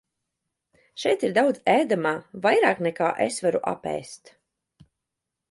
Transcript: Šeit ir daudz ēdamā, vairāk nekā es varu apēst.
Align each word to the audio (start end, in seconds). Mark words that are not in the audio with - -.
Šeit 1.03 1.25
ir 1.27 1.35
daudz 1.35 1.59
ēdamā, 1.73 2.13
vairāk 2.47 2.81
nekā 2.87 3.11
es 3.27 3.39
varu 3.47 3.63
apēst. 3.75 4.35